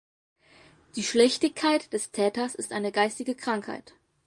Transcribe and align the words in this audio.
Die 0.95 1.03
Schlechtigkeit 1.03 1.93
des 1.93 2.09
Täters 2.11 2.55
ist 2.55 2.71
eine 2.71 2.91
geistige 2.91 3.35
Krankheit. 3.35 3.93